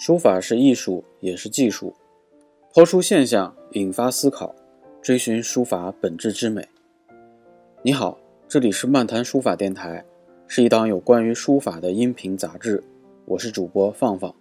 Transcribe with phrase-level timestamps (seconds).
[0.00, 1.92] 书法是艺术，也是技术。
[2.72, 4.54] 抛出现象，引发思考，
[5.02, 6.66] 追寻书法本质之美。
[7.82, 8.18] 你好，
[8.48, 10.02] 这里是漫谈书法电台，
[10.46, 12.82] 是一档有关于书法的音频杂志。
[13.26, 14.34] 我是主播放放。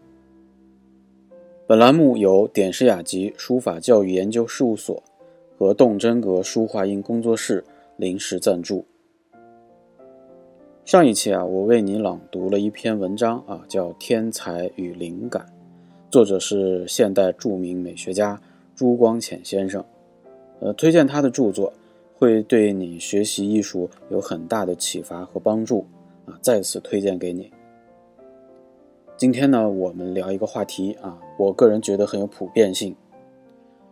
[1.67, 5.03] 本栏目由点石雅集书法教育研究事务所
[5.57, 7.61] 和动真格书画印工作室
[7.97, 8.85] 临时赞助。
[10.89, 15.45] 上一期啊，我为你朗读了一篇文章啊，叫《天才与灵感》，
[16.09, 18.41] 作者是现代著名美学家
[18.75, 19.85] 朱光潜先生。
[20.59, 21.71] 呃，推荐他的著作
[22.15, 25.85] 会对你学习艺术有很大的启发和帮助
[26.25, 27.51] 啊，再次推荐给你。
[29.15, 32.95] 今天呢，我们聊一个话题啊，我个人觉得很有普遍性，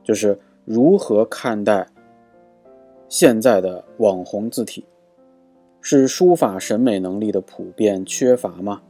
[0.04, 0.36] 就是
[0.66, 1.88] 如何看待
[3.08, 4.84] 现在的网红字体。
[5.82, 8.82] 是书法审美能力的普遍缺乏吗？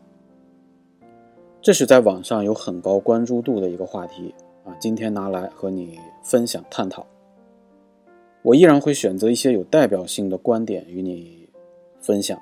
[1.61, 4.33] 这是在网上有很高关注度的一个话题
[4.63, 7.05] 啊，今天拿来和你分享探讨。
[8.41, 11.47] 我依然会选择一些有代表性的观点与你
[11.99, 12.39] 分享，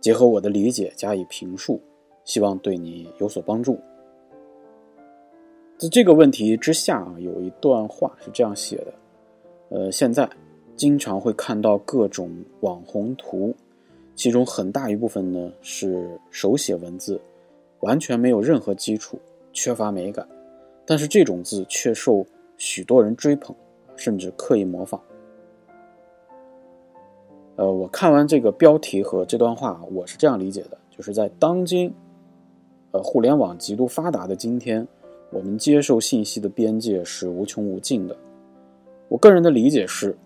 [0.00, 1.80] 结合我的理解加以评述，
[2.24, 3.78] 希望对你有所帮助。
[5.76, 8.94] 在这个问题之下啊，有一段话是这样写的：
[9.68, 10.28] 呃，现在
[10.74, 12.30] 经常会看到各种
[12.60, 13.54] 网红图。
[14.14, 17.20] 其中很大一部分呢是手写文字，
[17.80, 19.18] 完全没有任何基础，
[19.52, 20.26] 缺乏美感。
[20.86, 22.24] 但是这种字却受
[22.56, 23.54] 许多人追捧，
[23.96, 25.00] 甚至刻意模仿。
[27.56, 31.92] 呃，我看完这个标题和这段话，我是这样理解的：就是在当今，
[32.92, 34.86] 呃，互联网极度发达的今天，
[35.30, 38.16] 我们接受信息的边界是无穷无尽的。
[39.08, 40.16] 我个人的理解是，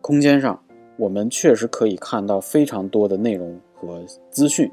[0.00, 0.60] 空间上。
[0.96, 4.70] 我们确实可以看到非常多的内容和资讯，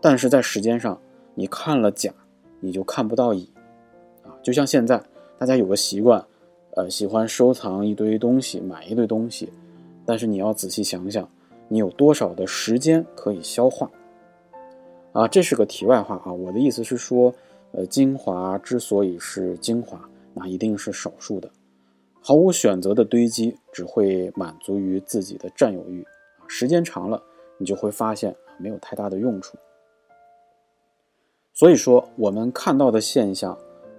[0.00, 0.98] 但是在时间上，
[1.34, 2.12] 你看了甲，
[2.60, 3.50] 你就看不到乙，
[4.22, 5.02] 啊，就像现在
[5.38, 6.24] 大家有个习惯，
[6.76, 9.52] 呃，喜欢收藏一堆东西，买一堆东西，
[10.06, 11.28] 但是你要仔细想想，
[11.68, 13.90] 你有多少的时间可以消化？
[15.12, 17.34] 啊，这是个题外话啊，我的意思是说，
[17.72, 20.00] 呃，精华之所以是精华，
[20.32, 21.50] 那一定是少数的。
[22.24, 26.06] 毫无选择的堆积只会满足于自己的占有欲，
[26.46, 27.20] 时间长了，
[27.58, 29.58] 你就会发现没有太大的用处。
[31.52, 33.58] 所以说，我们看到的现象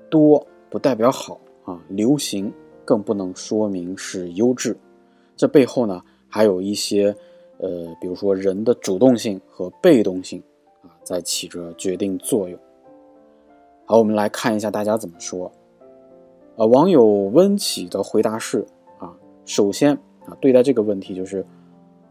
[0.09, 2.51] 多不代表好啊，流行
[2.85, 4.75] 更不能说明是优质。
[5.35, 7.13] 这背后呢，还有一些
[7.57, 10.41] 呃，比如说人的主动性和被动性
[10.81, 12.57] 啊，在起着决定作用。
[13.85, 15.51] 好，我们来看一下大家怎么说。
[16.55, 18.63] 呃，网友温启的回答是：
[18.99, 19.11] 啊，
[19.43, 21.43] 首先啊，对待这个问题就是，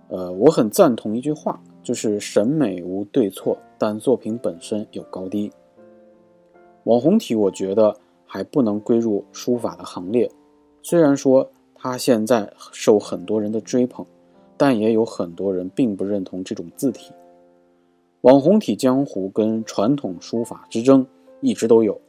[0.09, 5.53] 呃，我很赞同一句话，就是审美无对错，但作品本身有高低。
[6.85, 10.29] 网红体，我觉得还不能归入书法的行列，
[10.83, 14.05] 虽然说他现在受很多人的追捧，
[14.57, 17.13] 但也有很多人并不认同这种字体。
[18.23, 21.07] 网红体江湖跟传统书法之争
[21.41, 22.01] 一直都有，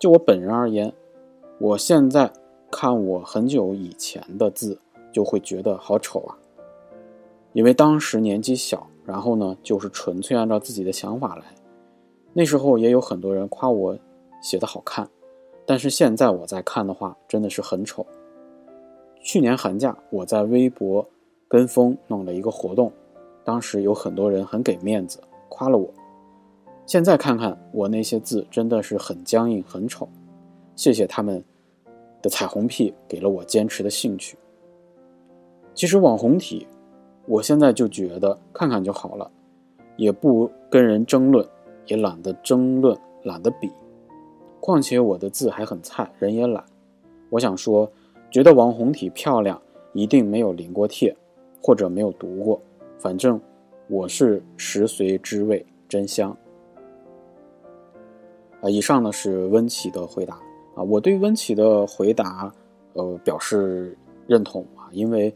[0.00, 0.92] 就我本人而言。
[1.60, 2.32] 我现在
[2.70, 4.80] 看我很久以前的字，
[5.12, 6.34] 就会觉得好丑啊。
[7.52, 11.44] 因为当时年纪小，然后呢，就是纯粹按照自己的想法来。
[12.32, 13.98] 那时候也有很多人夸我
[14.40, 15.06] 写的好看，
[15.66, 18.06] 但是现在我在看的话，真的是很丑。
[19.22, 21.06] 去年寒假我在微博
[21.46, 22.90] 跟风弄了一个活动，
[23.44, 25.20] 当时有很多人很给面子，
[25.50, 25.92] 夸了我。
[26.86, 30.08] 现在看看我那些字，真的是很僵硬，很丑。
[30.76, 31.44] 谢谢他们
[32.22, 34.36] 的彩虹屁，给了我坚持的兴趣。
[35.74, 36.66] 其实网红体，
[37.26, 39.30] 我现在就觉得看看就好了，
[39.96, 41.46] 也不跟人争论，
[41.86, 43.70] 也懒得争论，懒得比。
[44.60, 46.62] 况且我的字还很菜，人也懒。
[47.30, 47.90] 我想说，
[48.30, 49.60] 觉得网红体漂亮，
[49.94, 51.16] 一定没有临过帖，
[51.62, 52.60] 或者没有读过。
[52.98, 53.40] 反正
[53.88, 56.36] 我是食髓知味，真香。
[58.60, 60.38] 啊，以上呢是温琪的回答。
[60.82, 62.52] 我对温琪的回答，
[62.92, 63.96] 呃，表示
[64.26, 65.32] 认同啊，因为，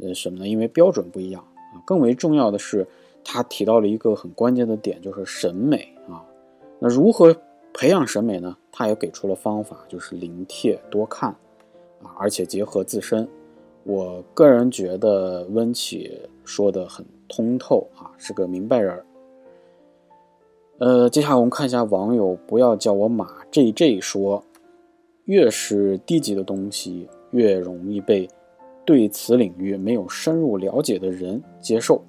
[0.00, 0.48] 呃，什么呢？
[0.48, 1.42] 因为标准不一样
[1.74, 1.82] 啊。
[1.86, 2.86] 更为重要的是，
[3.24, 6.24] 他提到了一个很关键的点，就是审美啊。
[6.78, 7.36] 那如何
[7.72, 8.56] 培养审美呢？
[8.70, 11.30] 他也给出了方法，就是临帖多看
[12.02, 13.28] 啊，而且结合自身。
[13.84, 19.04] 我个人觉得温琪说的很通透啊，是个明白人儿。
[20.78, 24.42] 呃，接下来我们看一下网友不要叫我马 JJ 说。
[25.28, 28.26] 越是低级的东西，越容易被
[28.86, 32.02] 对此领域没有深入了解的人接受。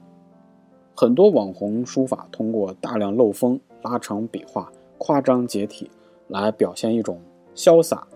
[0.96, 5.92] 很多网红书法通过大量漏风、拉长笔画、夸张解体，
[6.30, 7.20] 来表现一种
[7.54, 8.08] 潇洒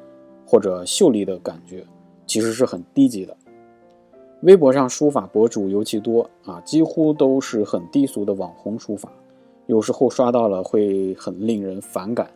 [0.45, 1.85] 或者秀丽的感觉，
[2.25, 3.35] 其实是很低级的。
[4.44, 9.11] 微博上书法博主尤其多啊，几乎都是很低俗的网红书法，
[9.67, 12.31] 有时候刷到了会很令人反感，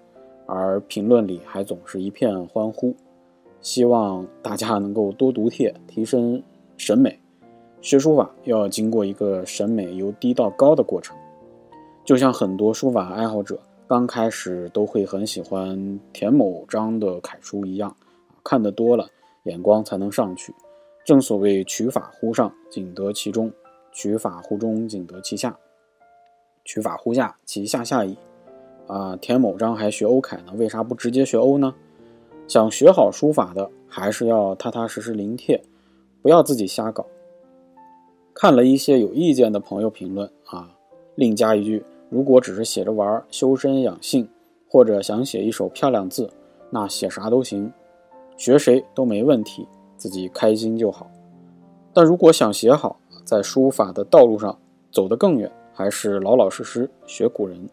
[0.47, 2.95] 而评论里还总是一片欢呼。
[3.61, 6.41] 希望大家能够多读帖，提升
[6.77, 7.19] 审美。
[7.81, 11.15] 学书法要经过一个审美由低到高的过程，
[12.05, 17.95] 就像很多书法爱好者刚开始都会很喜欢田某章的楷书一样，
[18.43, 19.07] 看得多了，
[19.43, 20.53] 眼光才能上去。
[21.05, 23.50] 正所谓取法乎上，仅得其中；
[23.91, 25.51] 取法乎中，仅得其下；
[26.65, 28.17] 取法乎下，其下下矣。
[28.88, 31.74] 啊，田某章还学欧楷呢，为啥不直接学欧呢？
[32.48, 35.62] 想学好书法的，还是要踏踏实实临帖，
[36.22, 37.06] 不要自己瞎搞。
[38.34, 40.69] 看了一些有意见的朋友评论啊，
[41.16, 44.30] 另加一句：如果只是写着玩、修身养性，
[44.69, 46.30] 或者想写一手漂亮字，
[46.69, 47.72] 那写啥都行，
[48.38, 49.68] 学谁都没问题。
[49.98, 51.10] 自己开心就好，
[51.92, 54.56] 但如果想写好，在书法的道路上
[54.92, 57.68] 走得更远，还是老老实实学古人。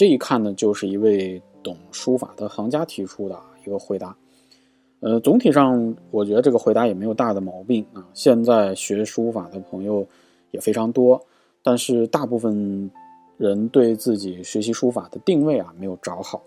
[0.00, 4.16] 这一看呢，就是一位懂书法的行家提出的一个回答。
[5.00, 8.08] 呃，总体上我觉得这个回答也没有大的毛病啊。
[8.14, 10.06] 现在学书法的朋友
[10.52, 11.22] 也非常多，
[11.62, 12.90] 但是大部分
[13.36, 16.42] 人对自己学习书法的定位啊没有找好，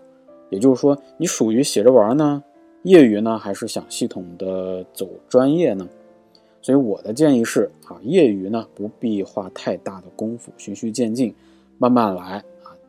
[0.50, 2.42] 也就是说，你属于写着玩呢。
[2.82, 5.88] 业余呢，还是想系统的走专业呢？
[6.60, 11.32] 所以我的建议是啊，业余呢不必花太大的功夫，循序渐进，
[11.78, 12.42] 慢慢来，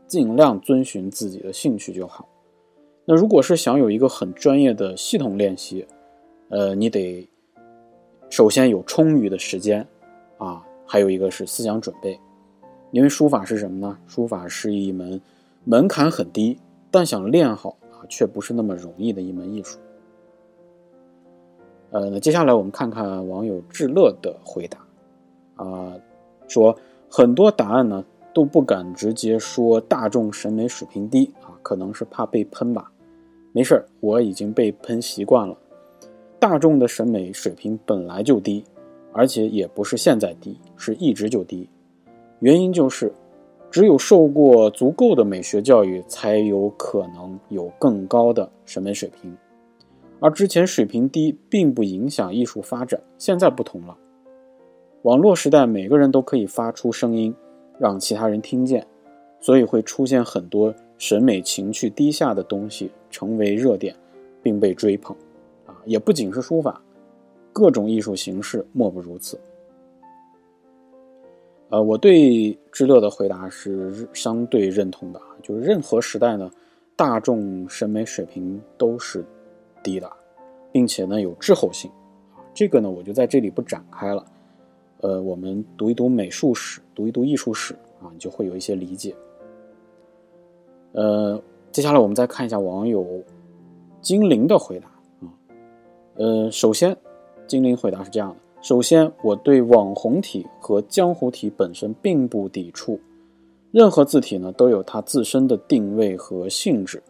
[0.07, 2.27] 尽量遵循自己的兴趣就好。
[3.05, 5.85] 那如果是想有一个很专业的系统练习，
[6.49, 7.29] 呃，你得
[8.29, 9.87] 首先有充裕的时间
[10.37, 12.19] 啊，还有一个是思想准备，
[12.91, 13.97] 因为书法是什么呢？
[14.07, 15.21] 书法是一门
[15.63, 16.57] 门槛很低，
[16.89, 19.77] 但想练好啊，却不是那么容易的一门艺术。
[21.91, 24.79] 呃，那接下来我们看看网友智乐的回答，
[25.63, 25.93] 啊，
[26.47, 26.75] 说
[27.09, 28.03] 很多答案呢
[28.35, 32.91] 都不敢直接说大众审美水平低啊，可能是怕被喷吧。
[33.53, 35.57] 没事儿，我已经被喷习惯了。
[36.37, 38.61] 大众的审美水平本来就低，
[39.13, 41.69] 而且也不是现在低，是一直就低。
[42.39, 43.13] 原因就是，
[43.71, 49.33] 只有受过足够的美学教育，才有可能有更高的审美水平。
[50.19, 53.97] 而之前水平低并不影响艺术发展，现在不同了。
[55.03, 57.33] 网络时代，每个人都可以发出声音，
[57.79, 58.85] 让其他人听见，
[59.39, 63.95] 所以会出现很多审美情趣低下的东西成为热点，
[64.41, 65.15] 并被追捧。
[65.65, 66.81] 啊，也不仅是书法，
[67.51, 69.39] 各种艺术形式莫不如此。
[71.69, 76.51] 呃，我对知乐的回答是相对认同的，就是任何时代呢，
[76.95, 79.23] 大众审美水平都是。
[79.83, 80.11] 低的，
[80.71, 81.91] 并且呢有滞后性，
[82.55, 84.25] 这个呢我就在这里不展开了，
[85.05, 89.15] 呃，我们读一读美术史，读一读艺术史啊，你就会有一些理解。
[90.93, 91.39] 呃，
[91.71, 93.05] 接下来我们再看一下网友
[94.01, 94.87] 精灵的回答
[95.21, 95.29] 啊，
[96.15, 96.97] 呃，首先
[97.45, 102.99] 精灵回答是这样的：首先，我对网红体和江湖体本身并不抵触，
[103.69, 107.03] 任何字体呢都有它自身的定位和性质。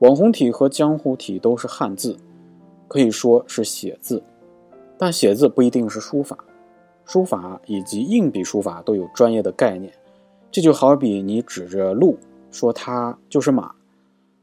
[0.00, 2.16] 网红体和江湖体都是汉字，
[2.88, 4.20] 可以说是写字，
[4.98, 6.36] 但写字不一定是书法。
[7.10, 9.92] 书法以及硬笔书法都有专业的概念，
[10.52, 12.16] 这就好比你指着鹿
[12.52, 13.74] 说它就是马，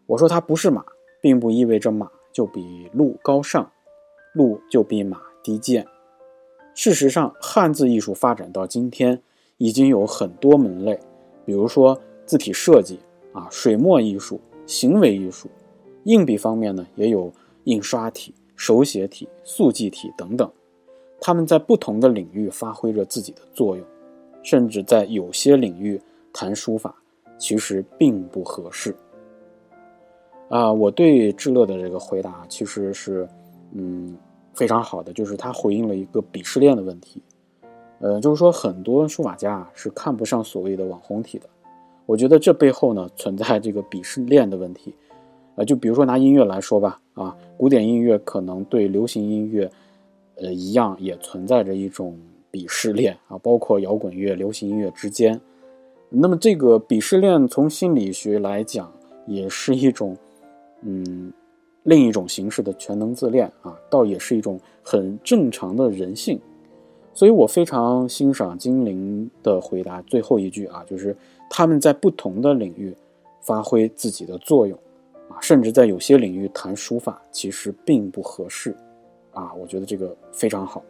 [0.05, 0.83] 我说它不是马，
[1.21, 3.71] 并不意味着马就比鹿高尚，
[4.33, 5.87] 鹿就比马低贱。
[6.75, 9.21] 事实上，汉字艺术发展到今天，
[9.55, 10.99] 已经有很多门类，
[11.45, 12.99] 比如说字体设计
[13.31, 14.41] 啊，水墨艺术。
[14.65, 15.47] 行为艺术，
[16.03, 17.31] 硬笔方面呢，也有
[17.63, 20.51] 印刷体、手写体、速记体等等，
[21.19, 23.85] 他们在不同的领域发挥着自己的作用，
[24.43, 25.99] 甚至在有些领域
[26.31, 26.95] 谈书法，
[27.37, 28.95] 其实并不合适。
[30.49, 33.27] 啊，我对智乐的这个回答其实是，
[33.73, 34.15] 嗯，
[34.53, 37.21] 非常好的，就是他回应了一个鄙视链的问题，
[37.99, 41.49] 呃，就是说很多书法家是看不上所谓的网红体的。
[42.05, 44.95] 我觉得这背后呢存在这个鄙视链的问题，
[45.55, 49.69] 呃，就比如说拿音乐来说吧，啊，古典音乐可能对流行音乐，
[50.39, 52.17] 呃，一样也存在着一种
[52.51, 55.39] 鄙视链啊，包括摇滚乐、流行音乐之间。
[56.09, 58.91] 那么这个鄙视链从心理学来讲，
[59.25, 60.15] 也是一种，
[60.81, 61.31] 嗯，
[61.83, 66.39] 另一种形式的全能自恋啊，倒也是一种很正常的人性。
[67.13, 71.15] 所以我非常欣赏精灵的回答，最后一句啊，就是。
[71.49, 72.93] 他们在不同的领域
[73.39, 74.77] 发挥自己的作用，
[75.29, 78.75] 啊，甚至在有些领域谈书法其实并不合适，
[79.37, 80.81] 啊，我觉得这个非常好。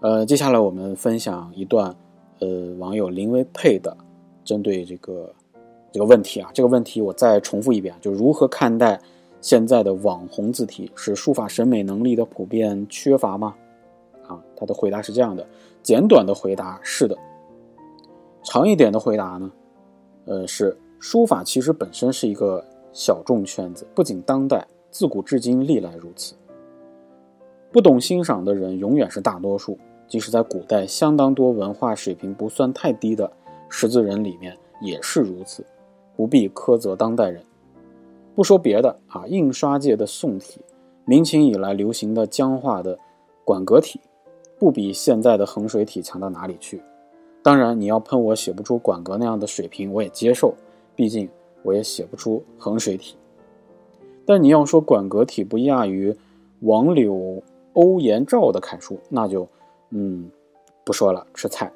[0.00, 1.92] 呃，接下来我们分享一段，
[2.38, 3.96] 呃，网友林维佩的
[4.44, 5.34] 针对这个
[5.90, 9.00] 这个问题啊，这个问题我再重复一遍，就如何看待
[9.40, 10.88] 现在的网红字体？
[10.94, 13.56] 是书法审美能力的普遍缺乏吗？
[14.28, 15.44] 啊，他的回答是这样的：
[15.82, 17.18] 简短的回答是的，
[18.44, 19.50] 长一点的回答呢，
[20.26, 24.64] 呃，是书法其实本身是一个小众圈子，不仅当代，
[24.98, 26.34] 自古至今历来如此。
[27.70, 29.78] 不懂欣赏的人永远是大多数。
[30.08, 33.30] 即使在古代，相当多文化水平不算太低的
[33.68, 35.64] 识字人里面也是如此，
[36.16, 37.40] 不必苛责当代人。
[38.34, 40.60] 不说别的啊，印刷界的宋体，
[41.04, 42.98] 明清以来流行的僵化的
[43.44, 44.00] 馆阁体，
[44.58, 46.82] 不比现在的衡水体强到哪里去。
[47.40, 50.54] 当然，你要喷我写不出馆阁那样的水平，我也接受，
[50.96, 51.28] 毕竟
[51.62, 53.16] 我也写不出衡水体。
[54.28, 56.14] 但你要说馆阁体不亚于
[56.60, 57.42] 王柳、
[57.72, 59.48] 欧颜赵的楷书，那就。
[59.88, 60.30] 嗯，
[60.84, 61.72] 不说了，吃菜。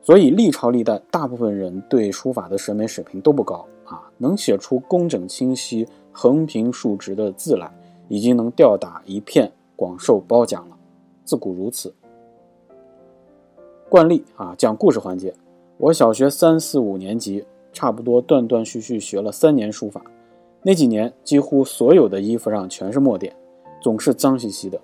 [0.00, 7.68] 所以历朝历代，大部分人对书法的审美水平都不高啊，能写出工整清晰、横平竖直的字来，
[8.06, 10.76] 已经能吊打一片，广受褒奖了。
[11.24, 11.92] 自古如此。
[13.88, 15.34] 惯例啊，讲故事环节。
[15.78, 20.00] 我小学三四五年级，差不多断断续续学了三年书法，
[20.64, 23.34] 那几年几乎所有的衣服上全是墨点，
[23.80, 24.80] 总是脏兮兮的。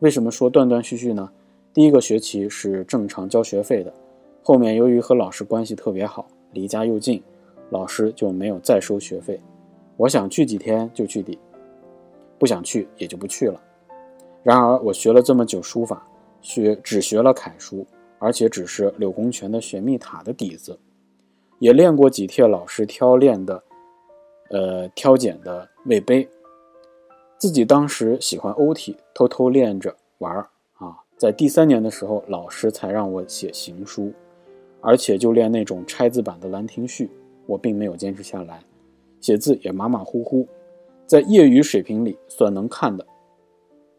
[0.00, 1.30] 为什么说断断续续呢？
[1.72, 3.94] 第一个学期是正常交学费的，
[4.42, 7.22] 后面由于和老师关系特别好，离家又近，
[7.70, 9.40] 老师就没有再收学费。
[9.96, 11.38] 我想去几天就去抵，
[12.36, 13.60] 不想去也就不去了。
[14.42, 16.04] 然而我学了这么久书法，
[16.40, 17.86] 学只学了楷书，
[18.18, 20.76] 而且只是柳公权的玄秘塔的底子，
[21.60, 23.62] 也练过几帖老师挑练的，
[24.52, 26.28] 呃挑拣的魏碑。
[27.38, 30.96] 自己当时喜欢欧体，偷偷练着玩儿啊。
[31.16, 34.12] 在第三年的时候，老师才让我写行书，
[34.80, 37.06] 而且就练那种拆字版的《兰亭序》，
[37.46, 38.60] 我并没有坚持下来，
[39.20, 40.46] 写字也马马虎虎，
[41.04, 43.04] 在业余水平里算能看的。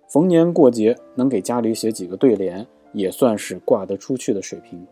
[0.08, 4.86] 逢年过节能给家里写几个对联，也算是挂得出去的水平。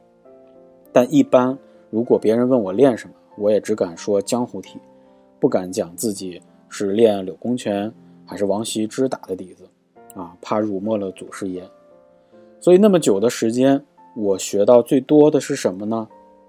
[0.91, 1.57] 但一般
[1.89, 4.77] 如果别人问我练什么，我也只敢说江湖体，
[5.41, 7.91] 不敢讲自己是练柳公权。
[8.23, 9.67] 还是王羲之打的底子，
[10.15, 11.61] 啊，怕辱没了祖师爷。
[12.61, 13.83] 所以那么久的时间，
[14.15, 16.07] 我学到最多的是什么呢？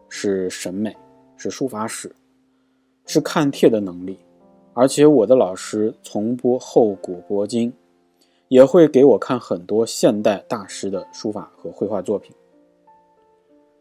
[0.08, 0.96] 是审美，
[1.36, 2.14] 是书法史，
[3.04, 4.16] 是看帖的能力。
[4.74, 7.72] 而且我的老师从不厚古薄今，
[8.46, 12.32] 也会给我看很多现代大师的书法和绘画作品。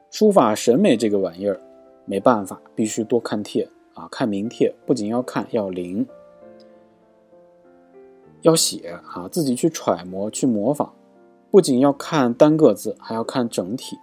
[0.09, 1.61] 书法审美这个玩意儿，
[2.05, 6.07] 没办法，必须多看帖啊，看名帖，不仅要看，要灵。
[8.41, 10.91] 要写啊，自己去揣摩、去模仿，
[11.51, 13.97] 不仅要看单个字，还要看整体。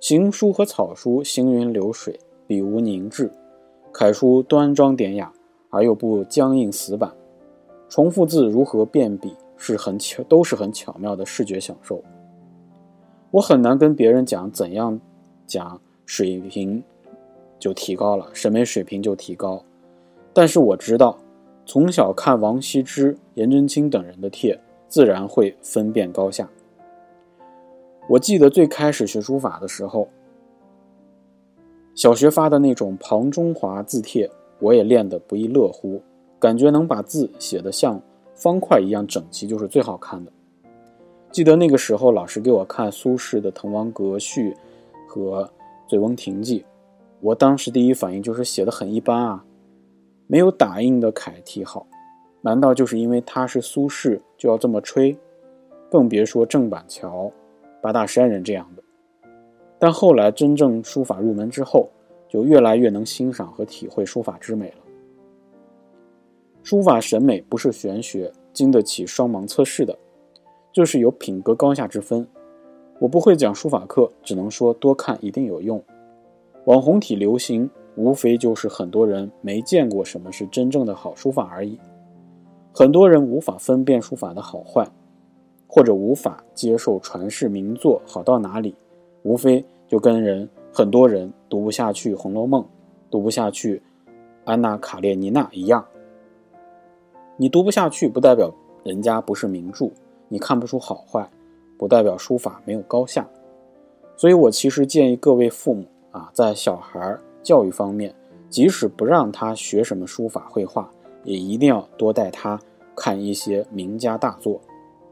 [0.00, 3.30] 行书和草书行云流水，笔无凝滞；
[3.92, 5.32] 楷书端庄典雅
[5.70, 7.12] 而又不僵硬死板。
[7.88, 12.02] 重复字如何变笔，是很巧，都是很巧妙的视觉享受。
[13.30, 15.00] 我很难跟别人讲怎样
[15.46, 16.82] 讲水平
[17.58, 19.62] 就提高了，审美水平就提高，
[20.32, 21.18] 但是我知道。
[21.66, 26.46] 从小看王羲之、颜真卿等人的帖，自然会分辨高下。
[28.06, 30.06] 我记得最开始学书法的时候，
[31.94, 36.02] 小学发的那种庞中华字帖，我也练得不亦乐乎，
[36.38, 37.98] 感觉能把字写得像
[38.34, 40.30] 方块一样整齐，就是最好看的。
[41.32, 44.50] 记得那个时候，老师给我看苏轼的《滕王阁序》
[45.08, 45.44] 和
[45.88, 46.60] 《醉翁亭记》，
[47.24, 49.42] 我当时第一反应就是写的很一般啊。
[50.26, 51.86] 没有打印的楷体好，
[52.42, 55.16] 难道就是因为他是苏轼就要这么吹？
[55.90, 57.32] 更别说郑板桥、
[57.80, 58.82] 八大山人这样的。
[59.78, 61.88] 但后来真正书法入门之后，
[62.28, 64.76] 就越来越能欣赏和体会书法之美了。
[66.62, 69.98] 书法审美不是玄学，经得起双盲测试的，
[70.72, 72.26] 就是有品格高下之分。
[72.98, 75.82] 我不会讲书法课，只能说多看一定有用。
[76.64, 77.70] 网红体流行。
[77.96, 81.78] 无非就是很多人没见过什么是真正的好书法而已。
[82.72, 84.84] 很多人无法分辨书法的好坏，
[85.68, 88.74] 或者无法接受传世名作好到哪里，
[89.22, 92.60] 无非就跟人很多人读不下去《红楼梦》，
[93.12, 93.76] 读不下去
[94.44, 95.86] 《安娜·卡列尼娜》一样。
[97.36, 98.52] 你读不下去，不代表
[98.82, 99.86] 人家不是名著；
[100.28, 101.30] 你看不出好坏，
[101.78, 103.24] 不代表书法没有高下。
[104.16, 105.86] 所以我其实建议各位父母。
[106.14, 108.14] 啊，在小孩教育方面，
[108.48, 110.88] 即使不让他学什么书法绘画，
[111.24, 112.56] 也一定要多带他
[112.94, 114.60] 看一些名家大作，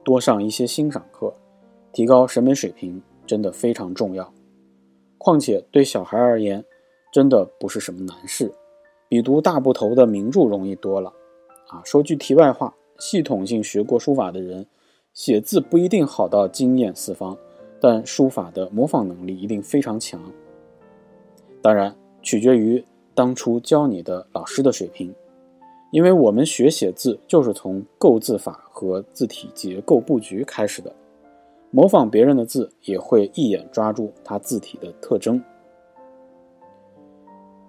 [0.05, 1.35] 多上一些欣赏课，
[1.93, 4.33] 提高审美水平真的非常重要。
[5.19, 6.65] 况且对小孩而言，
[7.13, 8.55] 真的不是什么难事，
[9.09, 11.13] 比读大部头的名著容易多了。
[11.67, 14.65] 啊，说句题外话，系统性学过书法的人，
[15.15, 17.37] 写字不一定好到惊艳四方，
[17.81, 20.21] 但书法的模仿能力一定非常强。
[21.63, 25.15] 当然，取决于当初教你的老师的水平，
[25.93, 30.93] 因为我们学写字就是从构字法和字体结构布局开始的，
[31.71, 35.43] 模仿别人的字也会一眼抓住他字体的特征。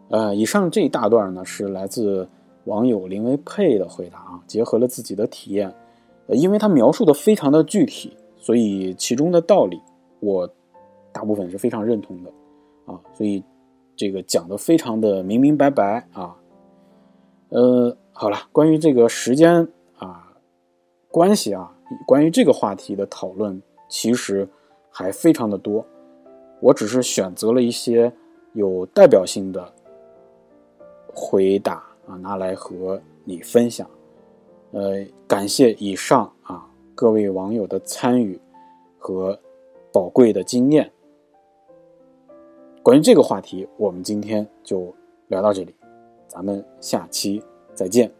[0.09, 2.27] 呃，以上这一大段呢，是来自。
[2.65, 5.67] 网友林维佩的回答啊，结合了自己的体验，
[6.27, 9.81] 呃，因为他描述的非常的具体，所以其中的道理
[10.21, 10.50] 我
[11.12, 12.31] 大部分是非常认同的
[12.85, 13.43] 啊，所以
[13.95, 16.35] 这个讲的非常的明明白白啊。
[17.50, 20.33] 呃，好了，关于这个时间啊
[21.09, 24.47] 关系啊，关于这个话题的讨论其实
[24.89, 25.85] 还非常的多，
[26.59, 28.12] 我只是选择了一些
[28.53, 29.73] 有代表性的
[31.13, 31.83] 回答。
[32.05, 33.89] 啊，拿来和你分享，
[34.71, 38.38] 呃，感谢以上啊各位网友的参与
[39.00, 39.39] 和
[39.93, 40.91] 宝贵的经验。
[42.84, 44.94] 关于这个话题，我们今天就
[45.30, 45.74] 聊到这里，
[46.28, 47.42] 咱们下期
[47.74, 48.12] 再见。